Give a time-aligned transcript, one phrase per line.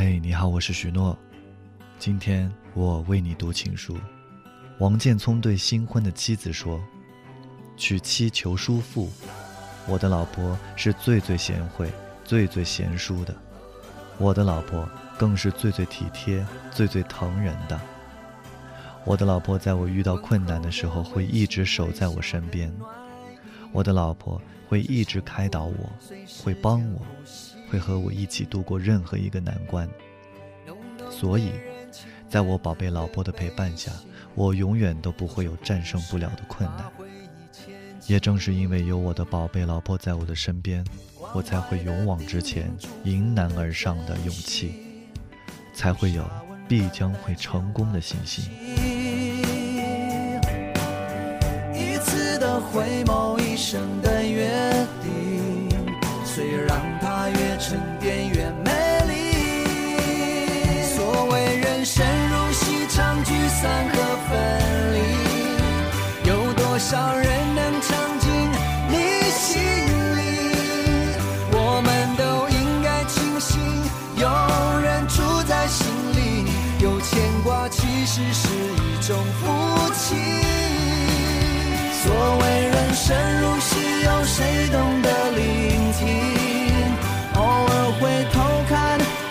[0.00, 1.18] 嘿，你好，我是许诺。
[1.98, 3.98] 今天我为你读情书。
[4.78, 6.80] 王建聪对新婚的妻子说
[7.76, 9.10] ：“娶妻求叔父，
[9.88, 11.90] 我的老婆是最最贤惠、
[12.24, 13.34] 最最贤淑的。
[14.18, 14.88] 我的老婆
[15.18, 17.80] 更是最最体贴、最最疼人的。
[19.04, 22.72] 我的老婆在我遇到困难的时候会一直守在我身边。
[23.72, 25.90] 我的老婆会一直开导我，
[26.42, 27.00] 会帮我。”
[27.70, 29.86] 会和我一起度过任何一个难关，
[31.10, 31.52] 所以，
[32.26, 33.92] 在我宝贝老婆的陪伴下，
[34.34, 36.90] 我永远都不会有战胜不了的困难。
[38.06, 40.82] 也正是因为有我的宝贝老婆在我的身边，
[41.34, 42.74] 我才会勇往直前、
[43.04, 44.72] 迎难而上的勇气，
[45.74, 46.24] 才会有
[46.66, 48.44] 必将会成功的信心。
[51.74, 53.27] 一次的回眸，
[53.58, 54.48] 生的约
[55.02, 55.68] 定，
[56.24, 57.28] 虽然它。
[57.28, 58.70] 越沉淀越美
[59.06, 59.12] 丽。
[60.96, 63.96] 所谓人生如戏，场聚散和
[64.30, 64.32] 分
[64.94, 64.96] 离，
[66.30, 68.30] 有多少人能唱进
[68.88, 68.94] 你
[69.30, 69.60] 心
[70.16, 70.20] 里？
[71.52, 73.60] 我们都应该庆幸，
[74.16, 74.26] 有
[74.80, 76.50] 人住在心里，
[76.82, 80.14] 有牵挂其实是一种福气。
[82.00, 83.06] 所谓人生
[83.40, 85.98] 如戏有谁懂得聆听？
[87.34, 88.00] 偶尔回
[88.32, 88.36] 头
[88.68, 88.72] 看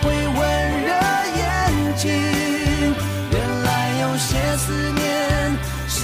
[0.02, 0.38] 会温
[0.84, 0.90] 热
[1.38, 1.40] 眼
[1.96, 2.04] 睛。
[3.32, 3.68] 原来
[4.02, 5.00] 有些思念
[5.88, 5.96] 是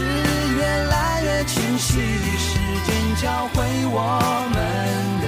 [0.56, 2.00] 越来越清晰
[2.38, 2.48] 时
[2.86, 2.88] 间
[3.22, 3.96] 教会我
[4.54, 4.56] 们
[5.20, 5.26] 的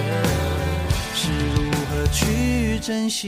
[1.15, 1.21] 是
[1.55, 1.57] 如
[1.91, 3.25] 何去珍惜？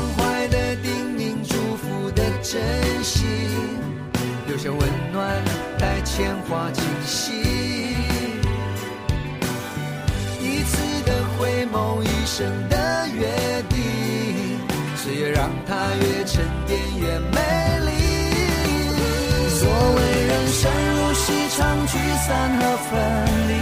[0.00, 2.58] 关怀的叮咛，祝福的真
[3.04, 3.22] 心，
[4.46, 4.78] 留下温
[5.12, 5.44] 暖，
[5.78, 7.32] 待牵挂惊喜。
[10.40, 13.78] 一次的回眸，一生的约定。
[15.12, 17.36] 越让它越沉淀越美
[17.84, 17.90] 丽。
[19.50, 22.90] 所谓人生如戏，场聚散和分
[23.48, 23.52] 离，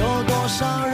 [0.00, 0.93] 有多少人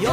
[0.00, 0.10] 有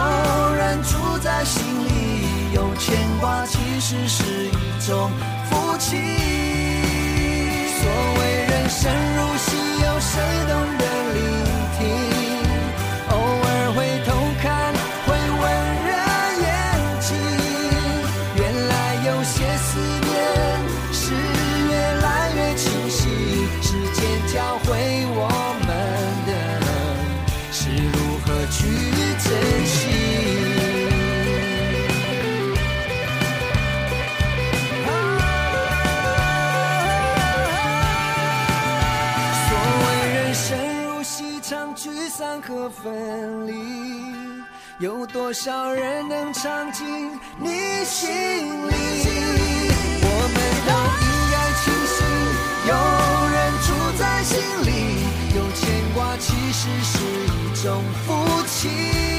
[0.55, 5.11] 人住在心里，有牵挂其实是一种
[5.49, 6.48] 福气。
[42.41, 43.53] 和分离，
[44.79, 46.85] 有多少人能唱进
[47.38, 47.50] 你
[47.85, 48.73] 心里？
[50.01, 50.72] 我们都
[51.05, 51.97] 应该庆幸，
[52.67, 52.72] 有
[53.33, 53.67] 人住
[53.97, 54.31] 在心
[54.66, 54.69] 里，
[55.35, 55.61] 有牵
[55.94, 56.94] 挂其实是
[57.27, 58.07] 一种福
[58.47, 59.19] 气。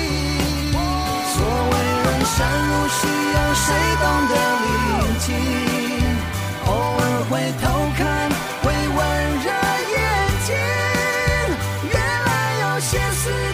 [12.81, 13.50] 现实。